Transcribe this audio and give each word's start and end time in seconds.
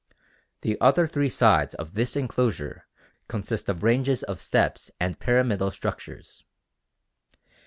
The 0.61 0.81
other 0.81 1.05
three 1.05 1.29
sides 1.29 1.75
of 1.75 1.93
this 1.93 2.15
enclosure 2.15 2.87
consist 3.27 3.69
of 3.69 3.83
ranges 3.83 4.23
of 4.23 4.41
steps 4.41 4.89
and 4.99 5.19
pyramidal 5.19 5.69
structures. 5.69 6.43